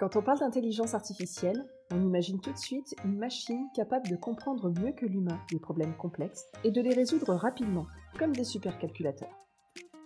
[0.00, 4.70] Quand on parle d'intelligence artificielle, on imagine tout de suite une machine capable de comprendre
[4.70, 7.86] mieux que l'humain des problèmes complexes et de les résoudre rapidement,
[8.18, 9.46] comme des supercalculateurs.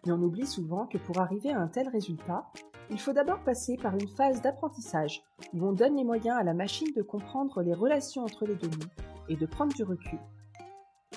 [0.04, 2.44] Mais on oublie souvent que pour arriver à un tel résultat,
[2.90, 5.22] il faut d'abord passer par une phase d'apprentissage
[5.52, 8.90] où on donne les moyens à la machine de comprendre les relations entre les données
[9.28, 10.18] et de prendre du recul.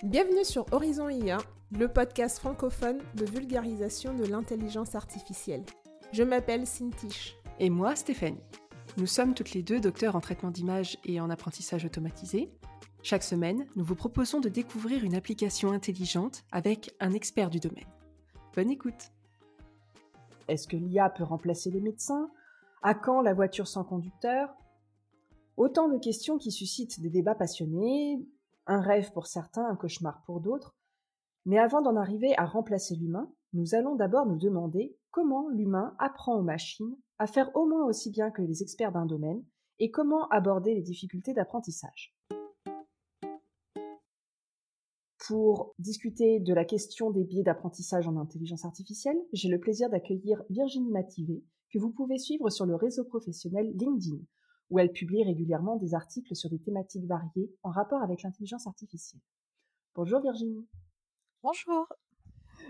[0.03, 1.39] Bienvenue sur Horizon IA,
[1.71, 5.65] le podcast francophone de vulgarisation de l'intelligence artificielle.
[6.11, 7.35] Je m'appelle Cintiche.
[7.59, 8.37] Et moi, Stéphanie.
[8.97, 12.51] Nous sommes toutes les deux docteurs en traitement d'image et en apprentissage automatisé.
[13.03, 17.85] Chaque semaine, nous vous proposons de découvrir une application intelligente avec un expert du domaine.
[18.55, 19.11] Bonne écoute
[20.47, 22.31] Est-ce que l'IA peut remplacer les médecins?
[22.81, 24.49] À quand la voiture sans conducteur?
[25.57, 28.25] Autant de questions qui suscitent des débats passionnés,
[28.65, 30.75] un rêve pour certains, un cauchemar pour d'autres.
[31.45, 36.35] Mais avant d'en arriver à remplacer l'humain, nous allons d'abord nous demander comment l'humain apprend
[36.39, 39.43] aux machines à faire au moins aussi bien que les experts d'un domaine
[39.79, 42.13] et comment aborder les difficultés d'apprentissage.
[45.27, 50.41] Pour discuter de la question des biais d'apprentissage en intelligence artificielle, j'ai le plaisir d'accueillir
[50.49, 54.21] Virginie Mativé, que vous pouvez suivre sur le réseau professionnel LinkedIn,
[54.69, 59.21] où elle publie régulièrement des articles sur des thématiques variées en rapport avec l'intelligence artificielle.
[59.95, 60.65] Bonjour Virginie.
[61.43, 61.87] Bonjour.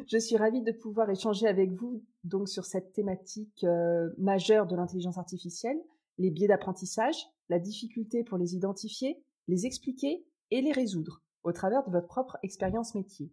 [0.06, 4.76] Je suis ravie de pouvoir échanger avec vous donc sur cette thématique euh, majeure de
[4.76, 5.82] l'intelligence artificielle,
[6.18, 11.84] les biais d'apprentissage, la difficulté pour les identifier, les expliquer et les résoudre au travers
[11.86, 13.32] de votre propre expérience métier.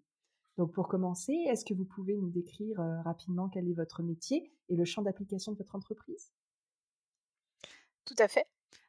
[0.56, 4.52] Donc pour commencer, est-ce que vous pouvez nous décrire euh, rapidement quel est votre métier
[4.68, 6.32] et le champ d'application de votre entreprise?
[8.04, 8.46] Tout à fait.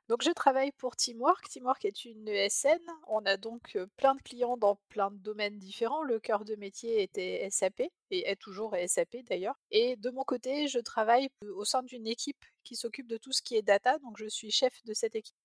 [0.08, 1.50] Donc je travaille pour Teamwork.
[1.50, 2.80] Teamwork est une ESN.
[3.08, 6.03] On a donc plein de clients dans plein de domaines différents.
[6.03, 9.56] Le cœur de métier était SAP et est toujours SAP d'ailleurs.
[9.72, 13.42] Et de mon côté, je travaille au sein d'une équipe qui s'occupe de tout ce
[13.42, 13.98] qui est data.
[14.00, 15.36] Donc je suis chef de cette équipe.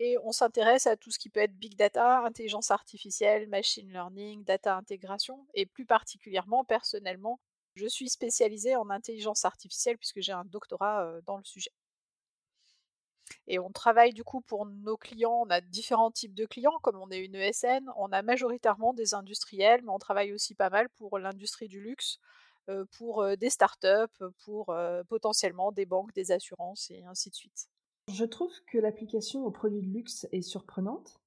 [0.00, 4.42] Et on s'intéresse à tout ce qui peut être big data, intelligence artificielle, machine learning,
[4.44, 5.46] data intégration.
[5.54, 7.38] Et plus particulièrement, personnellement,
[7.76, 11.70] je suis spécialisée en intelligence artificielle puisque j'ai un doctorat dans le sujet.
[13.46, 16.96] Et on travaille du coup pour nos clients, on a différents types de clients, comme
[16.96, 20.88] on est une ESN, on a majoritairement des industriels, mais on travaille aussi pas mal
[20.90, 22.18] pour l'industrie du luxe,
[22.92, 24.74] pour des startups, pour
[25.08, 27.68] potentiellement des banques, des assurances et ainsi de suite.
[28.10, 31.20] Je trouve que l'application aux produits de luxe est surprenante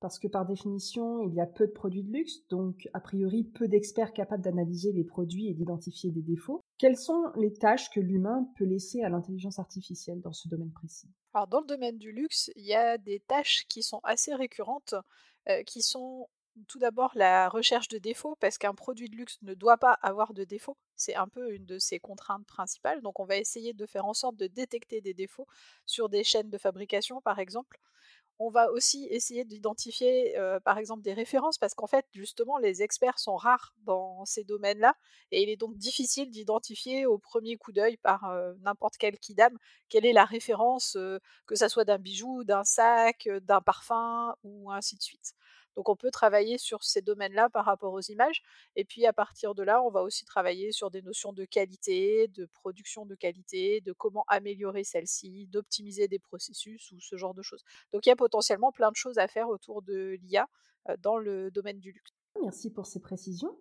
[0.00, 3.44] parce que par définition, il y a peu de produits de luxe, donc a priori
[3.44, 6.60] peu d'experts capables d'analyser les produits et d'identifier des défauts.
[6.78, 11.10] Quelles sont les tâches que l'humain peut laisser à l'intelligence artificielle dans ce domaine précis?
[11.34, 14.94] Alors dans le domaine du luxe, il y a des tâches qui sont assez récurrentes,
[15.48, 16.28] euh, qui sont
[16.68, 20.32] tout d'abord la recherche de défauts, parce qu'un produit de luxe ne doit pas avoir
[20.32, 20.78] de défauts.
[20.94, 23.02] C'est un peu une de ses contraintes principales.
[23.02, 25.46] Donc on va essayer de faire en sorte de détecter des défauts
[25.84, 27.78] sur des chaînes de fabrication, par exemple.
[28.38, 33.18] On va aussi essayer d'identifier, par exemple, des références, parce qu'en fait, justement, les experts
[33.18, 34.94] sont rares dans ces domaines-là,
[35.30, 38.30] et il est donc difficile d'identifier au premier coup d'œil par
[38.60, 39.56] n'importe quel kidam
[39.88, 40.98] quelle est la référence,
[41.46, 45.32] que ça soit d'un bijou, d'un sac, d'un parfum, ou ainsi de suite.
[45.76, 48.42] Donc on peut travailler sur ces domaines-là par rapport aux images.
[48.74, 52.28] Et puis à partir de là, on va aussi travailler sur des notions de qualité,
[52.28, 57.42] de production de qualité, de comment améliorer celle-ci, d'optimiser des processus ou ce genre de
[57.42, 57.62] choses.
[57.92, 60.48] Donc il y a potentiellement plein de choses à faire autour de l'IA
[61.00, 62.12] dans le domaine du luxe.
[62.42, 63.56] Merci pour ces précisions.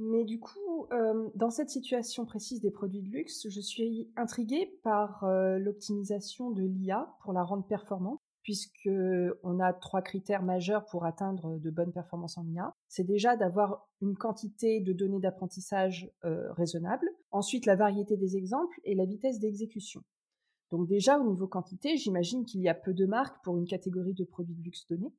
[0.00, 0.88] Mais du coup,
[1.34, 5.26] dans cette situation précise des produits de luxe, je suis intriguée par
[5.58, 11.70] l'optimisation de l'IA pour la rendre performante puisqu'on a trois critères majeurs pour atteindre de
[11.70, 12.74] bonnes performances en IA.
[12.88, 18.80] C'est déjà d'avoir une quantité de données d'apprentissage euh, raisonnable, ensuite la variété des exemples
[18.84, 20.02] et la vitesse d'exécution.
[20.70, 24.14] Donc déjà au niveau quantité, j'imagine qu'il y a peu de marques pour une catégorie
[24.14, 25.12] de produits de luxe donnés.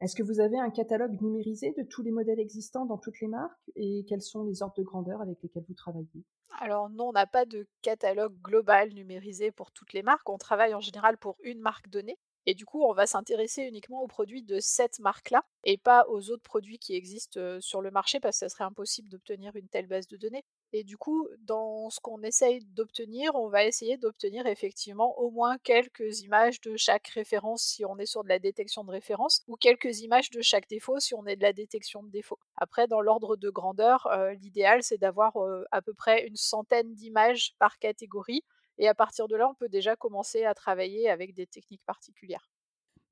[0.00, 3.28] Est-ce que vous avez un catalogue numérisé de tous les modèles existants dans toutes les
[3.28, 6.24] marques et quels sont les ordres de grandeur avec lesquels vous travaillez?
[6.60, 10.28] Alors non, on n'a pas de catalogue global numérisé pour toutes les marques.
[10.28, 12.18] On travaille en général pour une marque donnée.
[12.46, 16.30] Et du coup, on va s'intéresser uniquement aux produits de cette marque-là et pas aux
[16.30, 19.86] autres produits qui existent sur le marché parce que ça serait impossible d'obtenir une telle
[19.86, 20.44] base de données.
[20.72, 25.56] Et du coup, dans ce qu'on essaye d'obtenir, on va essayer d'obtenir effectivement au moins
[25.58, 29.56] quelques images de chaque référence si on est sur de la détection de référence, ou
[29.56, 32.40] quelques images de chaque défaut si on est de la détection de défaut.
[32.56, 34.08] Après, dans l'ordre de grandeur,
[34.40, 35.32] l'idéal c'est d'avoir
[35.70, 38.42] à peu près une centaine d'images par catégorie
[38.78, 42.50] et à partir de là, on peut déjà commencer à travailler avec des techniques particulières.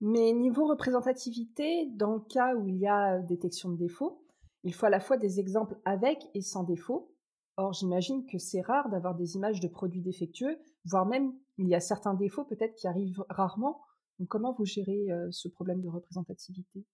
[0.01, 4.27] Mais niveau représentativité, dans le cas où il y a détection de défauts,
[4.65, 7.15] il faut à la fois des exemples avec et sans défaut.
[7.57, 11.75] Or, j'imagine que c'est rare d'avoir des images de produits défectueux, voire même il y
[11.75, 13.83] a certains défauts peut-être qui arrivent rarement.
[14.19, 16.85] Donc, comment vous gérez ce problème de représentativité?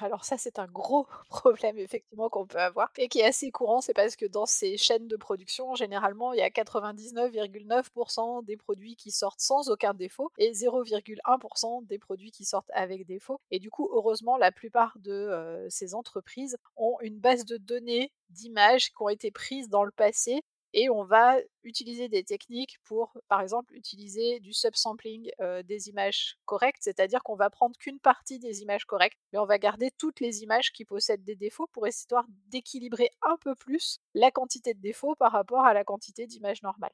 [0.00, 3.80] Alors ça, c'est un gros problème effectivement qu'on peut avoir et qui est assez courant,
[3.80, 8.96] c'est parce que dans ces chaînes de production, généralement, il y a 99,9% des produits
[8.96, 13.40] qui sortent sans aucun défaut et 0,1% des produits qui sortent avec défaut.
[13.50, 18.90] Et du coup, heureusement, la plupart de ces entreprises ont une base de données d'images
[18.90, 20.42] qui ont été prises dans le passé
[20.76, 25.30] et on va utiliser des techniques pour, par exemple, utiliser du subsampling
[25.64, 29.58] des images correctes, c'est-à-dire qu'on va prendre qu'une partie des images correctes, mais on va
[29.58, 32.06] garder toutes les images qui possèdent des défauts pour essayer
[32.48, 36.92] d'équilibrer un peu plus la quantité de défauts par rapport à la quantité d'images normales.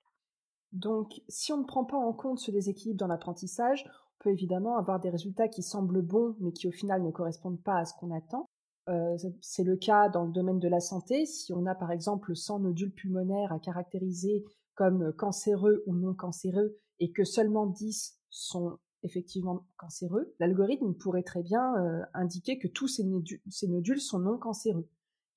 [0.73, 4.79] Donc, si on ne prend pas en compte ce déséquilibre dans l'apprentissage, on peut évidemment
[4.79, 7.94] avoir des résultats qui semblent bons, mais qui au final ne correspondent pas à ce
[7.94, 8.46] qu'on attend.
[8.88, 11.25] Euh, c'est le cas dans le domaine de la santé.
[11.26, 14.44] Si on a par exemple 100 nodules pulmonaires à caractériser
[14.75, 21.43] comme cancéreux ou non cancéreux et que seulement 10 sont effectivement cancéreux, l'algorithme pourrait très
[21.43, 24.88] bien euh, indiquer que tous ces, nodules, sont non cancéreux.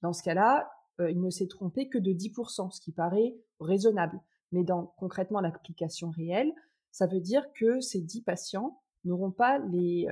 [0.02, 4.20] Dans ce cas-là, euh, il ne s'est trompé que de 10%, ce qui paraît raisonnable.
[4.52, 6.52] Mais dans concrètement l'application réelle,
[6.92, 10.08] ça veut dire que ces 10 patients n'auront pas les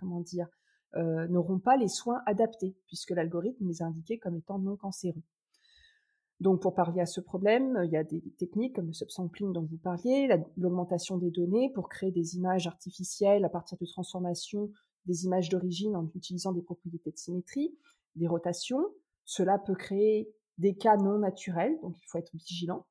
[0.00, 0.48] comment dire
[0.96, 5.22] euh, n'auront pas les soins adaptés, puisque l'algorithme les a indiqués comme étant non cancéreux.
[6.40, 9.62] Donc pour parler à ce problème, il y a des techniques comme le subsampling dont
[9.62, 14.70] vous parliez, l'augmentation des données pour créer des images artificielles à partir de transformations
[15.06, 17.76] des images d'origine en utilisant des propriétés de symétrie,
[18.16, 18.84] des rotations.
[19.24, 22.86] Cela peut créer des cas non naturels, donc il faut être vigilant.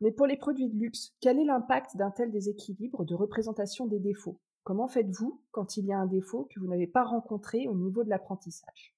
[0.00, 3.98] Mais pour les produits de luxe, quel est l'impact d'un tel déséquilibre de représentation des
[3.98, 4.38] défauts?
[4.66, 8.02] Comment faites-vous quand il y a un défaut que vous n'avez pas rencontré au niveau
[8.02, 8.96] de l'apprentissage?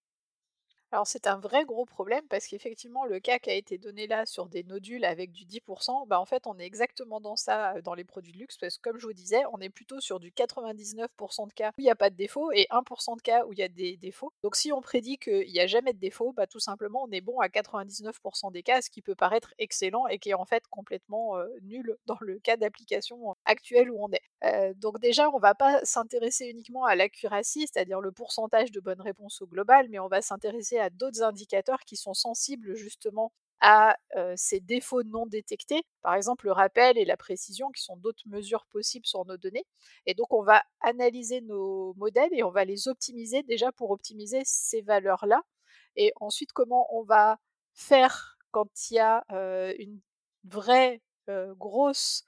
[0.91, 4.25] Alors c'est un vrai gros problème parce qu'effectivement le cas qui a été donné là
[4.25, 7.93] sur des nodules avec du 10%, bah en fait on est exactement dans ça dans
[7.93, 10.31] les produits de luxe parce que comme je vous disais, on est plutôt sur du
[10.31, 13.53] 99% de cas où il n'y a pas de défaut et 1% de cas où
[13.53, 14.33] il y a des défauts.
[14.43, 17.21] Donc si on prédit qu'il n'y a jamais de défaut, bah tout simplement on est
[17.21, 20.67] bon à 99% des cas, ce qui peut paraître excellent et qui est en fait
[20.69, 24.75] complètement nul dans le cas d'application actuel où on est.
[24.75, 29.43] donc déjà on va pas s'intéresser uniquement à l'accuracy, c'est-à-dire le pourcentage de bonnes réponses
[29.43, 33.97] au global, mais on va s'intéresser à d'autres indicateurs qui sont sensibles justement à
[34.37, 38.67] ces défauts non détectés, par exemple le rappel et la précision, qui sont d'autres mesures
[38.67, 39.67] possibles sur nos données.
[40.07, 44.43] Et donc on va analyser nos modèles et on va les optimiser déjà pour optimiser
[44.45, 45.43] ces valeurs-là.
[45.97, 47.39] Et ensuite, comment on va
[47.75, 49.25] faire quand il y a
[49.79, 50.01] une
[50.45, 51.01] vraie
[51.57, 52.25] grosse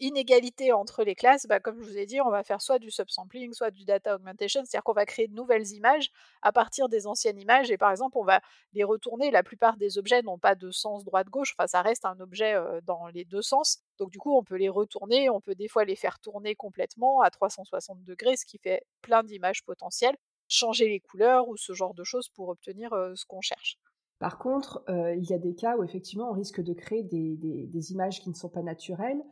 [0.00, 2.90] inégalité entre les classes, bah, comme je vous ai dit, on va faire soit du
[2.90, 6.10] subsampling, soit du data augmentation, c'est-à-dire qu'on va créer de nouvelles images
[6.42, 8.40] à partir des anciennes images, et par exemple, on va
[8.72, 9.30] les retourner.
[9.30, 12.54] La plupart des objets n'ont pas de sens droite-gauche, enfin, ça reste un objet
[12.84, 15.84] dans les deux sens, donc du coup, on peut les retourner, on peut des fois
[15.84, 20.16] les faire tourner complètement à 360 degrés, ce qui fait plein d'images potentielles,
[20.48, 23.78] changer les couleurs ou ce genre de choses pour obtenir ce qu'on cherche.
[24.18, 28.20] Par contre, il y a des cas où effectivement on risque de créer des images
[28.20, 29.22] qui ne sont pas naturelles,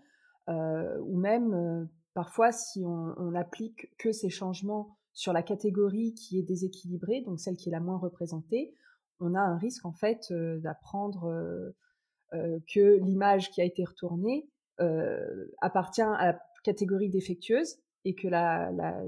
[0.49, 1.85] euh, ou même euh,
[2.15, 7.41] parfois si on, on applique que ces changements sur la catégorie qui est déséquilibrée, donc
[7.41, 8.75] celle qui est la moins représentée,
[9.19, 11.73] on a un risque en fait euh, d'apprendre
[12.33, 14.51] que l'image qui a été retournée
[15.63, 18.29] appartient à la catégorie défectueuse et que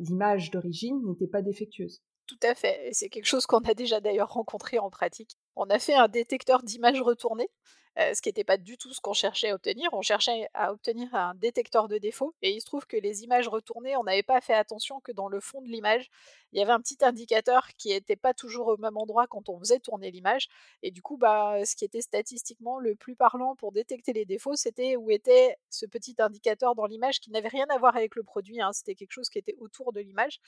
[0.09, 2.00] l'image d'origine n'était pas défectueuse.
[2.26, 5.37] Tout à fait, c'est quelque chose qu'on a déjà d'ailleurs rencontré en pratique.
[5.57, 7.50] On a fait un détecteur d'images retournées
[7.99, 9.88] euh, ce qui n'était pas du tout ce qu'on cherchait à obtenir.
[9.93, 13.49] On cherchait à obtenir un détecteur de défauts, et il se trouve que les images
[13.49, 16.09] retournées, on n'avait pas fait attention que dans le fond de l'image,
[16.52, 19.59] il y avait un petit indicateur qui n'était pas toujours au même endroit quand on
[19.59, 20.49] faisait tourner l'image,
[20.83, 24.55] et du coup, bah, ce qui était statistiquement le plus parlant pour détecter les défauts,
[24.55, 28.23] c'était où était ce petit indicateur dans l'image qui n'avait rien à voir avec le
[28.23, 28.73] produit, hein.
[28.73, 30.40] c'était quelque chose qui était autour de l'image,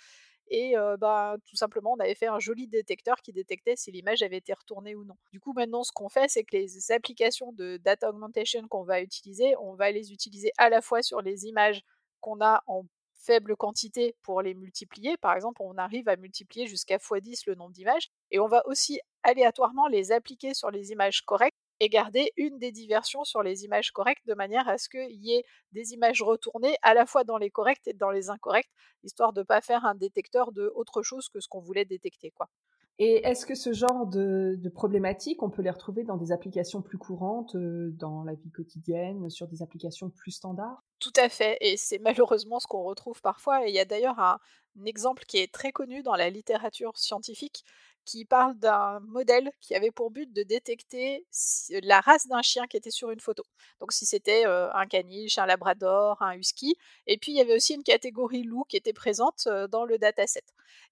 [0.50, 4.38] et bah, tout simplement on avait fait un joli détecteur qui détectait si l'image avait
[4.38, 5.16] été retournée ou non.
[5.32, 9.00] Du coup maintenant ce qu'on fait c'est que les applications de data augmentation qu'on va
[9.00, 11.82] utiliser, on va les utiliser à la fois sur les images
[12.20, 12.84] qu'on a en
[13.20, 15.16] faible quantité pour les multiplier.
[15.18, 18.08] Par exemple, on arrive à multiplier jusqu'à x10 le nombre d'images.
[18.30, 22.72] Et on va aussi aléatoirement les appliquer sur les images correctes et garder une des
[22.72, 26.76] diversions sur les images correctes de manière à ce qu'il y ait des images retournées
[26.82, 28.70] à la fois dans les correctes et dans les incorrectes,
[29.02, 32.30] histoire de ne pas faire un détecteur de autre chose que ce qu'on voulait détecter.
[32.30, 32.48] Quoi.
[33.02, 36.98] Et est-ce que ce genre de, problématiques, on peut les retrouver dans des applications plus
[36.98, 40.84] courantes, euh, dans la vie quotidienne, sur des applications plus standards?
[40.98, 43.66] Tout à fait, et c'est malheureusement ce qu'on retrouve parfois.
[43.66, 44.38] Et il y a d'ailleurs un,
[44.84, 47.64] exemple qui est très connu dans la littérature scientifique,
[48.04, 51.26] qui parle d'un modèle qui avait pour but de détecter
[51.82, 53.44] la race d'un chien qui était sur une photo.
[53.80, 56.76] Donc si c'était un caniche, un labrador, un husky.
[57.06, 60.42] Et puis il y avait aussi une catégorie loup qui était présente dans le dataset.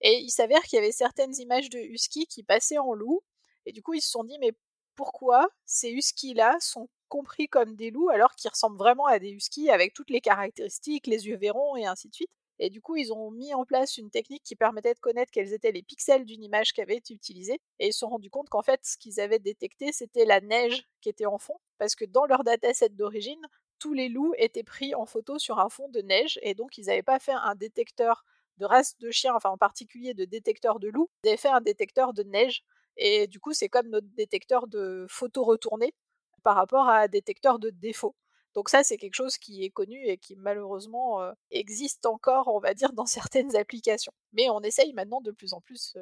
[0.00, 3.23] Et il s'avère qu'il y avait certaines images de husky qui passaient en loup.
[3.67, 4.53] Et du coup ils se sont dit mais
[4.95, 9.71] pourquoi ces huskies-là sont compris comme des loups alors qu'ils ressemblent vraiment à des huskies
[9.71, 12.31] avec toutes les caractéristiques, les yeux verrons et ainsi de suite?
[12.59, 15.53] Et du coup, ils ont mis en place une technique qui permettait de connaître quels
[15.53, 17.61] étaient les pixels d'une image qui avait été utilisée.
[17.79, 20.85] Et ils se sont rendus compte qu'en fait, ce qu'ils avaient détecté, c'était la neige
[21.00, 21.59] qui était en fond.
[21.79, 23.41] Parce que dans leur dataset d'origine,
[23.79, 26.38] tous les loups étaient pris en photo sur un fond de neige.
[26.43, 28.25] Et donc, ils n'avaient pas fait un détecteur
[28.59, 31.09] de race de chien, enfin en particulier de détecteur de loups.
[31.25, 32.65] Ils avaient fait un détecteur de neige.
[32.97, 35.95] Et du coup, c'est comme notre détecteur de photos retournées
[36.43, 38.17] par rapport à un détecteur de défaut.
[38.55, 42.75] Donc ça, c'est quelque chose qui est connu et qui malheureusement existe encore, on va
[42.75, 44.12] dire, dans certaines applications.
[44.33, 45.97] Mais on essaye maintenant de plus en plus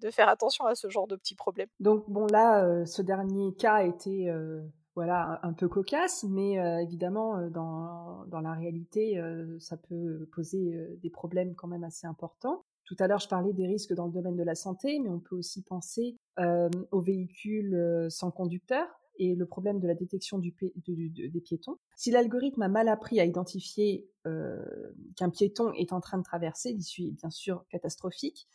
[0.00, 1.68] de faire attention à ce genre de petits problèmes.
[1.80, 4.28] Donc bon, là, ce dernier cas était
[4.94, 9.20] voilà un peu cocasse, mais évidemment dans, dans, la réalité,
[9.58, 12.64] ça peut poser des problèmes quand même assez importants.
[12.84, 15.20] Tout à l'heure, je parlais des risques dans le domaine de la santé, mais on
[15.20, 16.16] peut aussi penser
[16.90, 21.78] aux véhicules sans conducteur et le problème de la détection des piétons.
[21.96, 24.64] Si l'algorithme a mal appris à identifier euh,
[25.16, 28.46] qu'un piéton est en train de traverser, l'issue est bien sûr catastrophique,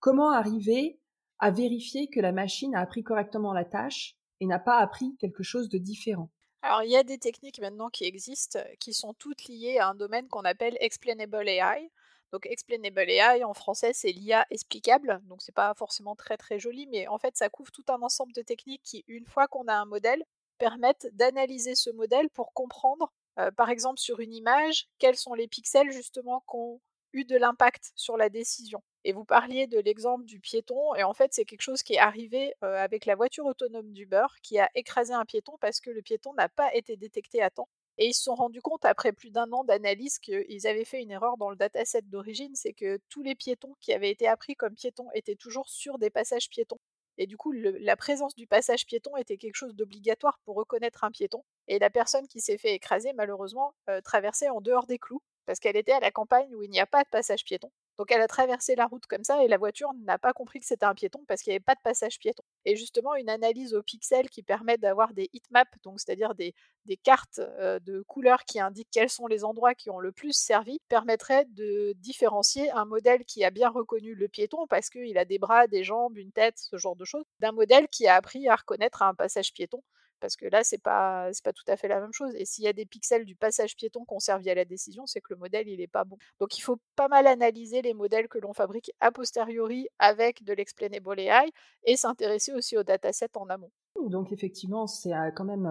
[0.00, 0.98] comment arriver
[1.38, 5.42] à vérifier que la machine a appris correctement la tâche et n'a pas appris quelque
[5.42, 6.30] chose de différent?
[6.62, 9.94] Alors, il y a des techniques maintenant qui existent, qui sont toutes liées à un
[9.94, 11.90] domaine qu'on appelle Explainable AI.
[12.34, 16.88] Donc Explainable AI en français c'est l'IA explicable, donc c'est pas forcément très très joli,
[16.88, 19.74] mais en fait ça couvre tout un ensemble de techniques qui, une fois qu'on a
[19.74, 20.24] un modèle,
[20.58, 25.46] permettent d'analyser ce modèle pour comprendre, euh, par exemple sur une image, quels sont les
[25.46, 26.80] pixels justement qui ont
[27.12, 28.82] eu de l'impact sur la décision.
[29.04, 31.98] Et vous parliez de l'exemple du piéton, et en fait c'est quelque chose qui est
[31.98, 36.02] arrivé euh, avec la voiture autonome d'Uber qui a écrasé un piéton parce que le
[36.02, 37.68] piéton n'a pas été détecté à temps.
[37.98, 41.10] Et ils se sont rendus compte, après plus d'un an d'analyse, qu'ils avaient fait une
[41.10, 44.74] erreur dans le dataset d'origine, c'est que tous les piétons qui avaient été appris comme
[44.74, 46.80] piétons étaient toujours sur des passages piétons.
[47.18, 51.12] Et du coup, la présence du passage piéton était quelque chose d'obligatoire pour reconnaître un
[51.12, 51.44] piéton.
[51.68, 55.60] Et la personne qui s'est fait écraser, malheureusement, euh, traversait en dehors des clous, parce
[55.60, 57.70] qu'elle était à la campagne où il n'y a pas de passage piéton.
[57.98, 60.66] Donc elle a traversé la route comme ça et la voiture n'a pas compris que
[60.66, 62.42] c'était un piéton parce qu'il n'y avait pas de passage piéton.
[62.64, 66.54] Et justement, une analyse au pixel qui permet d'avoir des heatmaps, donc c'est-à-dire des,
[66.86, 70.80] des cartes de couleurs qui indiquent quels sont les endroits qui ont le plus servi,
[70.88, 75.38] permettrait de différencier un modèle qui a bien reconnu le piéton parce qu'il a des
[75.38, 78.56] bras, des jambes, une tête, ce genre de choses, d'un modèle qui a appris à
[78.56, 79.82] reconnaître un passage piéton
[80.24, 82.66] parce que là c'est pas pas tout à fait la même chose et s'il y
[82.66, 85.68] a des pixels du passage piéton qu'on servi à la décision c'est que le modèle
[85.68, 89.12] il pas bon donc il faut pas mal analyser les modèles que l'on fabrique a
[89.12, 91.50] posteriori avec de l'explainable AI
[91.84, 93.70] et s'intéresser aussi aux datasets en amont
[94.08, 95.66] donc effectivement, c'est quand même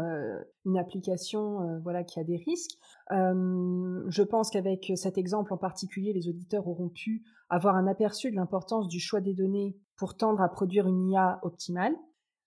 [0.66, 2.80] une application voilà qui a des risques.
[3.10, 8.38] je pense qu'avec cet exemple en particulier, les auditeurs auront pu avoir un aperçu de
[8.38, 11.96] l'importance du choix des données pour tendre à produire une IA optimale.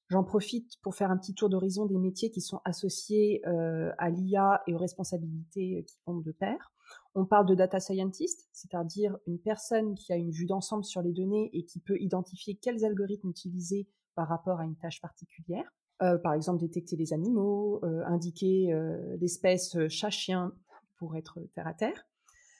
[0.09, 4.09] J'en profite pour faire un petit tour d'horizon des métiers qui sont associés euh, à
[4.09, 6.73] l'IA et aux responsabilités euh, qui vont de pair.
[7.17, 11.13] On parle de data scientist, c'est-à-dire une personne qui a une vue d'ensemble sur les
[11.13, 15.69] données et qui peut identifier quels algorithmes utiliser par rapport à une tâche particulière.
[16.03, 18.73] Euh, par exemple, détecter les animaux, indiquer
[19.19, 20.53] l'espèce chat-chien
[20.99, 22.07] pour être terre à terre.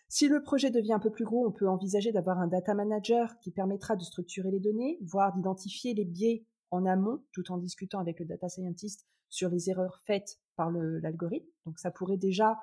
[0.09, 3.39] Si le projet devient un peu plus gros, on peut envisager d'avoir un data manager
[3.41, 8.01] qui permettra de structurer les données, voire d'identifier les biais en amont, tout en discutant
[8.01, 11.49] avec le data scientist sur les erreurs faites par l'algorithme.
[11.65, 12.59] Donc ça pourrait déjà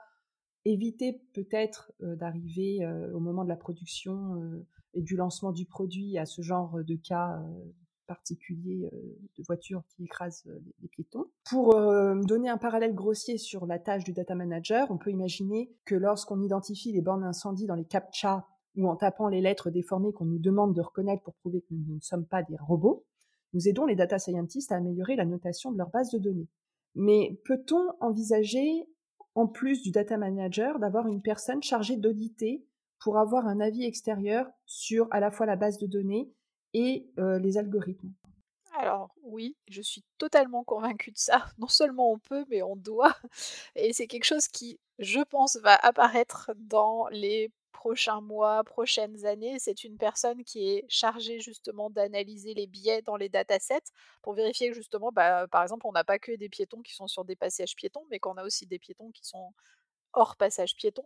[0.65, 5.65] éviter peut-être euh, d'arriver euh, au moment de la production euh, et du lancement du
[5.65, 7.43] produit à ce genre de cas
[8.05, 8.88] particulier
[9.38, 10.43] de voitures qui écrasent
[10.81, 11.25] les, piétons.
[11.50, 15.95] Pour donner un parallèle grossier sur la tâche du data manager, on peut imaginer que
[15.95, 18.45] lorsqu'on identifie les bornes d'incendie dans les CAPTCHA
[18.75, 21.95] ou en tapant les lettres déformées qu'on nous demande de reconnaître pour prouver que nous
[21.95, 23.03] ne sommes pas des robots,
[23.53, 26.48] nous aidons les data scientists à améliorer la notation de leur base de données.
[26.95, 28.88] Mais peut-on envisager,
[29.36, 32.65] en plus du data manager, d'avoir une personne chargée d'auditer
[33.00, 36.31] pour avoir un avis extérieur sur à la fois la base de données
[36.74, 38.13] et euh, les algorithmes?
[38.75, 41.45] Alors oui, je suis totalement convaincue de ça.
[41.60, 43.15] Non seulement on peut, mais on doit.
[43.75, 47.51] Et c'est quelque chose qui, je pense, va apparaître dans les
[47.84, 53.18] prochains mois, prochaines années, c'est une personne qui est chargée justement d'analyser les biais dans
[53.18, 56.82] les datasets pour vérifier que justement, bah, par exemple, on n'a pas que des piétons
[56.82, 59.54] qui sont sur des passages piétons, mais qu'on a aussi des piétons qui sont
[60.13, 61.06] hors passage piéton,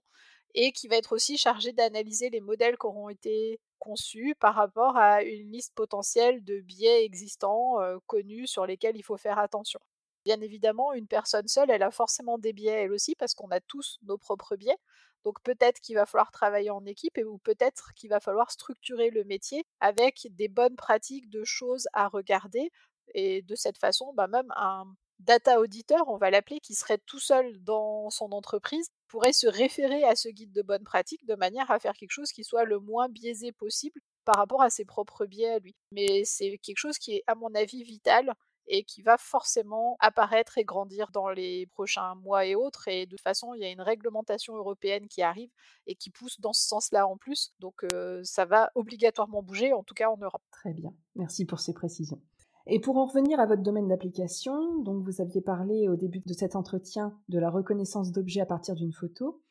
[0.55, 4.97] et qui va être aussi chargé d'analyser les modèles qui auront été conçus par rapport
[4.97, 7.75] à une liste potentielle de biais existants,
[8.07, 9.79] connus, sur lesquels il faut faire attention.
[10.25, 13.61] Bien évidemment, une personne seule, elle a forcément des biais elle aussi, parce qu'on a
[13.61, 14.77] tous nos propres biais.
[15.25, 19.09] Donc peut-être qu'il va falloir travailler en équipe et ou peut-être qu'il va falloir structurer
[19.09, 22.71] le métier avec des bonnes pratiques de choses à regarder.
[23.13, 24.85] Et de cette façon, bah même un
[25.19, 30.03] data auditeur, on va l'appeler, qui serait tout seul dans son entreprise, pourrait se référer
[30.03, 32.79] à ce guide de bonnes pratiques de manière à faire quelque chose qui soit le
[32.79, 35.75] moins biaisé possible par rapport à ses propres biais à lui.
[35.91, 38.33] Mais c'est quelque chose qui est, à mon avis, vital
[38.67, 42.87] et qui va forcément apparaître et grandir dans les prochains mois et autres.
[42.87, 45.49] Et de toute façon, il y a une réglementation européenne qui arrive
[45.85, 47.53] et qui pousse dans ce sens-là en plus.
[47.59, 47.85] Donc
[48.23, 50.43] ça va obligatoirement bouger, en tout cas en Europe.
[50.51, 50.93] Très bien.
[51.15, 52.21] Merci pour ces précisions.
[52.69, 56.33] Et pour en revenir à votre domaine d'application, donc vous aviez parlé au début de
[56.33, 59.41] cet entretien de la reconnaissance d'objets à partir d'une photo.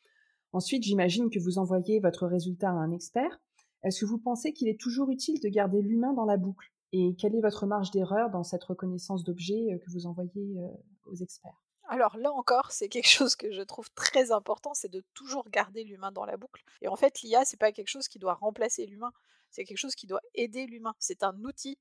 [0.53, 3.41] Ensuite, j'imagine que vous envoyez votre résultat à un expert.
[3.83, 6.73] Est-ce que vous pensez qu'il est toujours utile de garder l'humain dans la boucle?
[6.93, 10.69] Et quelle est votre marge d'erreur dans cette reconnaissance d'objets euh, que vous envoyez euh,
[11.07, 11.63] aux experts?
[11.89, 15.85] Alors là encore, c'est quelque chose que je trouve très important, c'est de toujours garder
[15.85, 16.65] l'humain dans la boucle.
[16.83, 19.13] Et en fait, l'IA, c'est pas quelque chose qui doit remplacer l'humain,
[19.51, 20.95] c'est quelque chose qui doit aider l'humain.
[20.99, 21.79] C'est un outil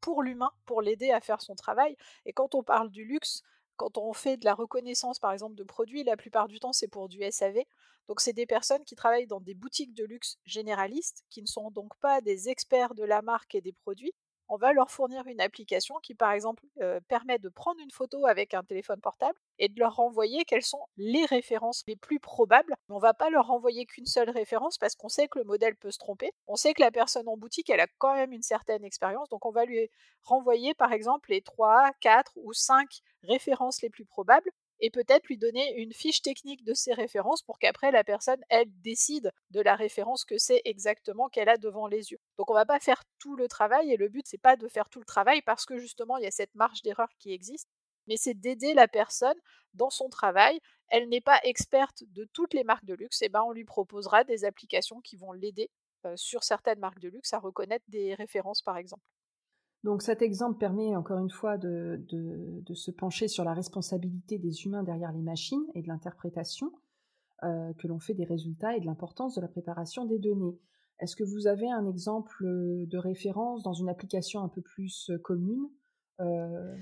[0.00, 1.96] pour l'humain, pour l'aider à faire son travail.
[2.24, 3.42] Et quand on parle du luxe,
[3.76, 6.88] quand on fait de la reconnaissance, par exemple, de produits, la plupart du temps, c'est
[6.88, 7.64] pour du SAV.
[8.08, 11.70] Donc, c'est des personnes qui travaillent dans des boutiques de luxe généralistes, qui ne sont
[11.70, 14.12] donc pas des experts de la marque et des produits,
[14.48, 18.26] on va leur fournir une application qui, par exemple, euh, permet de prendre une photo
[18.26, 22.74] avec un téléphone portable et de leur renvoyer quelles sont les références les plus probables.
[22.88, 25.76] On ne va pas leur renvoyer qu'une seule référence parce qu'on sait que le modèle
[25.76, 26.32] peut se tromper.
[26.46, 29.44] On sait que la personne en boutique, elle a quand même une certaine expérience, donc
[29.46, 29.90] on va lui
[30.22, 32.88] renvoyer, par exemple, les 3, 4 ou 5
[33.22, 37.58] références les plus probables et peut-être lui donner une fiche technique de ces références pour
[37.58, 42.12] qu'après la personne, elle, décide de la référence que c'est exactement qu'elle a devant les
[42.12, 42.18] yeux.
[42.38, 44.88] Donc on va pas faire tout le travail et le but c'est pas de faire
[44.88, 47.68] tout le travail parce que justement il y a cette marge d'erreur qui existe,
[48.06, 49.36] mais c'est d'aider la personne
[49.74, 50.60] dans son travail.
[50.88, 54.24] Elle n'est pas experte de toutes les marques de luxe, et ben on lui proposera
[54.24, 55.70] des applications qui vont l'aider
[56.04, 59.02] euh, sur certaines marques de luxe à reconnaître des références par exemple.
[59.86, 62.04] Donc cet exemple permet encore une fois de,
[62.74, 66.72] se pencher sur la responsabilité des humains derrière les machines et de l'interprétation
[67.44, 70.58] euh, que l'on fait des résultats et de l'importance de la préparation des données.
[70.98, 75.18] Est-ce que vous avez un exemple de référence dans une application un peu plus euh,
[75.18, 75.68] commune
[76.20, 76.76] euh,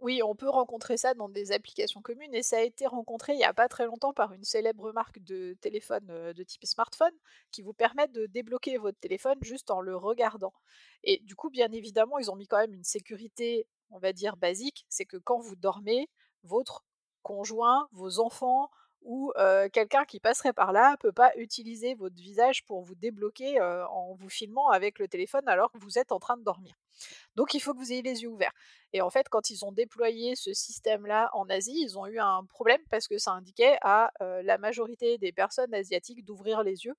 [0.00, 3.38] oui, on peut rencontrer ça dans des applications communes et ça a été rencontré il
[3.38, 7.14] n'y a pas très longtemps par une célèbre marque de téléphone euh, de type smartphone
[7.50, 10.52] qui vous permet de débloquer votre téléphone juste en le regardant.
[11.02, 14.36] Et du coup, bien évidemment, ils ont mis quand même une sécurité, on va dire,
[14.36, 16.10] basique, c'est que quand vous dormez,
[16.42, 16.84] votre
[17.22, 18.70] conjoint, vos enfants
[19.04, 23.60] euh, quelqu'un qui passerait par là ne peut pas utiliser votre visage pour vous débloquer
[23.60, 26.74] en vous filmant avec le téléphone alors que vous êtes en train de dormir.
[27.34, 28.54] Donc il faut que vous ayez les yeux ouverts.
[28.92, 32.44] Et en fait, quand ils ont déployé ce système-là en Asie, ils ont eu un
[32.44, 36.94] problème parce que ça indiquait à la majorité des personnes asiatiques d'ouvrir les yeux,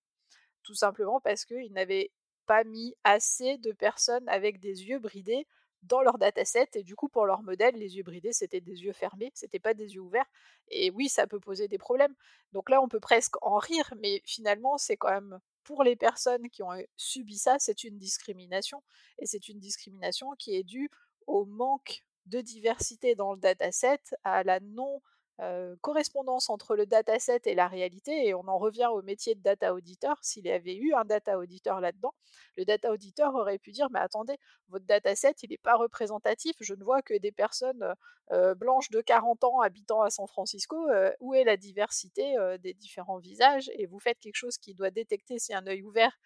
[0.64, 2.12] tout simplement parce qu'ils n'avaient
[2.46, 5.46] pas mis assez de personnes avec des yeux bridés
[5.84, 8.94] dans leur dataset et du coup pour leur modèle les yeux bridés c'était des yeux
[8.94, 10.30] fermés c'était pas des yeux ouverts
[10.70, 12.16] et oui ça peut poser des problèmes.
[12.54, 16.50] Donc là on peut presque en rire mais finalement c'est quand même pour les personnes
[16.50, 18.84] qui ont subi ça c'est une discrimination
[19.20, 20.90] et c'est une discrimination qui est due
[21.28, 25.02] au manque de diversité dans le dataset à la non
[25.40, 29.42] euh, correspondance entre le dataset et la réalité, et on en revient au métier de
[29.42, 30.18] data auditor.
[30.24, 32.16] S'il y avait eu un data auditor là-dedans,
[32.56, 34.38] le data auditor aurait pu dire Mais attendez,
[34.70, 37.94] votre dataset, il n'est pas représentatif, je ne vois que des personnes
[38.32, 40.90] euh, blanches de 40 ans habitant à San Francisco.
[40.90, 44.92] Euh, où est la diversité des différents visages Et vous faites quelque chose qui doit
[44.92, 46.18] détecter si un œil ouvert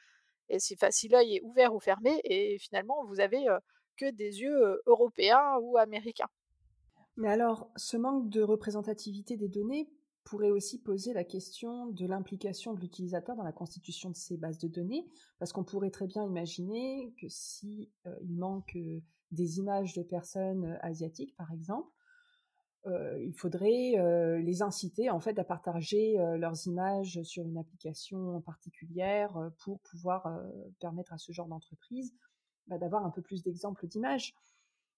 [0.50, 3.46] et si, si l'œil est ouvert ou fermé, et finalement, vous avez
[3.98, 6.30] que des yeux européens ou américains.
[7.18, 9.90] Mais alors, ce manque de représentativité des données
[10.24, 14.60] pourrait aussi poser la question de l'implication de l'utilisateur dans la constitution de ces bases
[14.60, 15.08] de données,
[15.40, 20.04] parce qu'on pourrait très bien imaginer que si euh, il manque euh, des images de
[20.04, 21.90] personnes euh, asiatiques, par exemple,
[22.84, 29.80] il faudrait les inciter en fait à partager leurs images sur une application particulière pour
[29.82, 30.42] pouvoir
[30.80, 32.12] permettre à ce genre d'entreprise
[32.66, 34.34] bah, d'avoir un peu plus d'exemples d'images.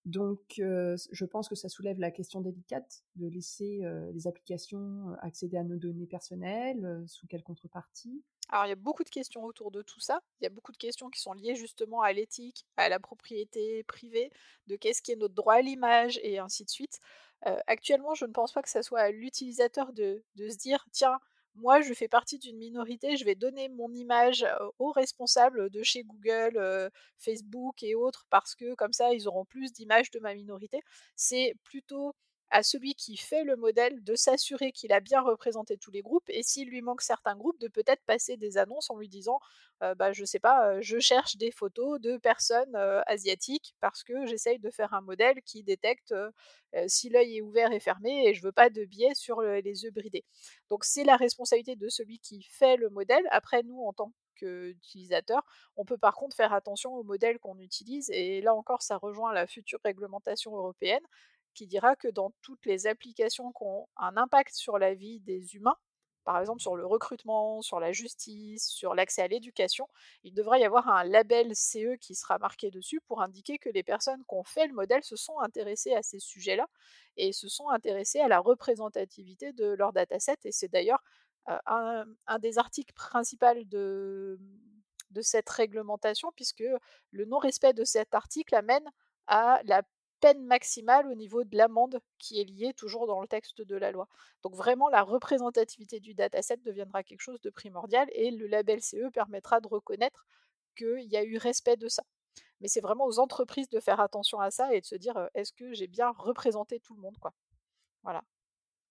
[0.05, 3.81] Donc, je pense que ça soulève la question délicate de laisser
[4.13, 9.03] les applications accéder à nos données personnelles, sous quelle contrepartie Alors, il y a beaucoup
[9.03, 10.19] de questions autour de tout ça.
[10.41, 13.83] Il y a beaucoup de questions qui sont liées justement à l'éthique, à la propriété
[13.83, 14.31] privée,
[14.67, 16.99] de qu'est-ce qui est notre droit à l'image, et ainsi de suite.
[17.67, 21.19] actuellement, je ne pense pas que ça soit à l'utilisateur de, de se dire, tiens,
[21.55, 24.45] moi, je fais partie d'une minorité, je vais donner mon image
[24.79, 29.71] aux responsables de chez Google, Facebook et autres, parce que comme ça, ils auront plus
[29.71, 30.81] d'images de ma minorité.
[31.15, 32.13] C'est plutôt
[32.53, 36.29] à celui qui fait le modèle de s'assurer qu'il a bien représenté tous les groupes
[36.29, 39.39] et s'il lui manque certains groupes de peut-être passer des annonces en lui disant
[39.81, 44.03] euh, bah, je sais pas euh, je cherche des photos de personnes euh, asiatiques parce
[44.03, 46.13] que j'essaye de faire un modèle qui détecte
[46.87, 49.91] si l'œil est ouvert et fermé et je veux pas de biais sur les yeux
[49.91, 50.23] bridés
[50.69, 55.43] donc c'est la responsabilité de celui qui fait le modèle après nous en tant qu'utilisateur.
[55.77, 59.33] On peut par contre faire attention au modèle qu'on utilise et là encore ça rejoint
[59.33, 61.03] la future réglementation européenne
[61.53, 65.55] qui dira que dans toutes les applications qui ont un impact sur la vie des
[65.55, 65.77] humains,
[66.23, 69.87] par exemple sur le recrutement, sur la justice, sur l'accès à l'éducation,
[70.23, 73.83] il devrait y avoir un label CE qui sera marqué dessus pour indiquer que les
[73.83, 76.67] personnes qui ont fait le modèle se sont intéressées à ces sujets-là
[77.17, 80.37] et se sont intéressées à la représentativité de leur dataset.
[80.45, 81.03] Et c'est d'ailleurs
[81.65, 82.05] un,
[82.39, 84.39] des articles principaux de
[85.21, 86.63] cette réglementation, puisque
[87.11, 88.89] le non-respect de cet article amène
[89.27, 89.83] à la
[90.23, 93.91] peine maximale au niveau de l'amende qui est liée toujours dans le texte de la
[93.91, 94.07] loi.
[94.41, 99.09] Donc vraiment, la représentativité du dataset deviendra quelque chose de primordial et le label CE
[99.11, 100.25] permettra de reconnaître
[100.77, 102.03] qu'il y a eu respect de ça.
[102.61, 105.51] Mais c'est vraiment aux entreprises de faire attention à ça et de se dire est-ce
[105.51, 107.33] que j'ai bien représenté tout le monde quoi?
[108.03, 108.23] Voilà.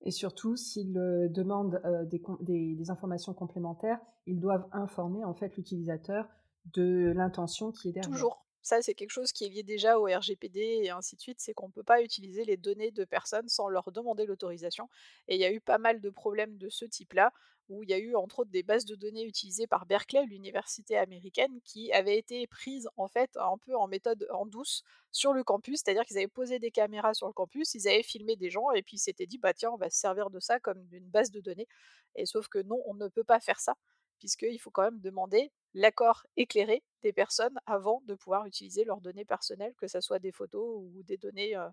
[0.03, 6.29] Et surtout, s'ils demandent des, des, informations complémentaires, ils doivent informer en fait l'utilisateur
[6.75, 8.11] de l'intention qui est derrière.
[8.11, 8.45] Toujours.
[8.63, 11.53] Ça, c'est quelque chose qui est lié déjà au RGPD et ainsi de suite, c'est
[11.55, 14.89] qu'on ne peut pas utiliser les données de personnes sans leur demander l'autorisation.
[15.29, 17.33] Et il y a eu pas mal de problèmes de ce type-là,
[17.69, 20.97] où il y a eu entre autres des bases de données utilisées par Berkeley, l'université
[20.97, 25.45] américaine, qui avaient été prises en fait un peu en méthode en douce sur le
[25.45, 28.71] campus, c'est-à-dire qu'ils avaient posé des caméras sur le campus, ils avaient filmé des gens
[28.73, 31.09] et puis ils s'étaient dit bah tiens on va se servir de ça comme d'une
[31.09, 31.69] base de données.
[32.17, 33.75] Et sauf que non, on ne peut pas faire ça
[34.23, 39.25] puisqu'il faut quand même demander l'accord éclairé des personnes avant de pouvoir utiliser leurs données
[39.25, 41.69] personnelles, que ce soit des photos ou des données euh,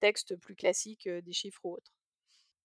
[0.00, 1.92] textes plus classiques, euh, des chiffres ou autres.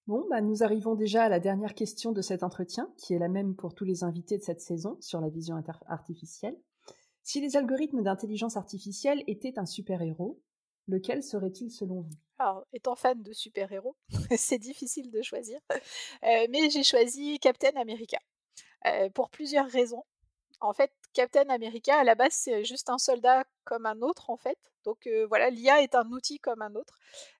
[0.08, 3.28] Bon, bah, nous arrivons déjà à la dernière question de cet entretien, qui est la
[3.28, 6.58] même pour tous les invités de cette saison sur la vision artificielle.
[7.22, 10.42] Si les algorithmes d'intelligence artificielle étaient un super-héros,
[10.88, 12.16] lequel serait-il selon vous?
[12.38, 13.98] Alors, étant fan de super-héros,
[14.38, 18.20] c'est difficile de choisir, euh, mais j'ai choisi Captain America
[19.14, 20.04] pour plusieurs raisons.
[20.62, 24.38] En fait, Captain America, à la base, c'est juste un soldat comme un autre, en
[24.38, 24.58] fait.
[24.84, 26.98] Donc voilà, l'IA est un outil comme un autre.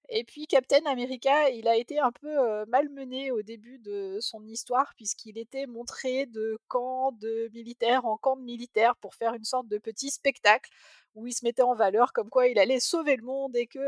[0.10, 4.94] Et puis Captain America, il a été un peu malmené au début de son histoire,
[4.96, 9.68] puisqu'il était montré de camp de militaires en camp de militaires pour faire une sorte
[9.68, 10.70] de petit spectacle
[11.16, 13.80] où il se mettait en valeur comme quoi il allait sauver le monde et que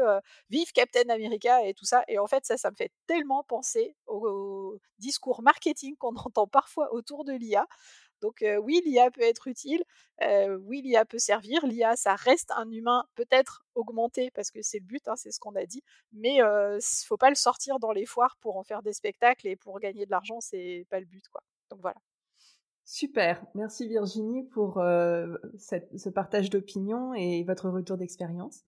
[0.49, 2.03] vive Captain America et tout ça.
[2.07, 6.93] Et en fait, ça, ça me fait tellement penser au, discours marketing qu'on entend parfois
[6.93, 7.67] autour de l'IA.
[8.21, 9.83] Donc oui, l'IA peut être utile,
[10.21, 14.85] oui, l'IA peut servir, l'IA, ça reste un humain peut-être augmenté, parce que c'est le
[14.85, 18.05] but, hein, c'est ce qu'on a dit, mais ne faut pas le sortir dans les
[18.05, 21.27] foires pour en faire des spectacles et pour gagner de l'argent, c'est pas le but.
[21.29, 21.41] quoi.
[21.69, 21.97] Donc voilà.
[22.89, 28.63] Super, merci Virginie pour euh, ce partage d'opinion et votre retour d'expérience.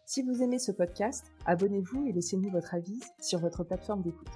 [0.05, 4.31] Si vous aimez ce podcast, abonnez-vous et laissez-nous votre avis sur votre plateforme d'écoute.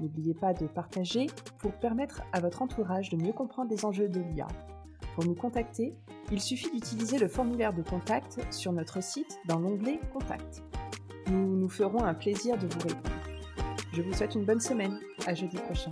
[0.00, 1.28] N'oubliez pas de partager
[1.58, 4.48] pour permettre à votre entourage de mieux comprendre les enjeux de l'IA
[5.14, 5.94] pour nous contacter,
[6.30, 10.62] il suffit d'utiliser le formulaire de contact sur notre site dans l'onglet Contact.
[11.26, 13.10] Nous nous ferons un plaisir de vous répondre.
[13.92, 14.98] Je vous souhaite une bonne semaine.
[15.26, 15.90] À jeudi prochain.